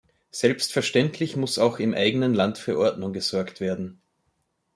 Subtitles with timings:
[0.31, 4.01] Selbstverständlich muss auch im eigenen Land für Ordnung gesorgt werden.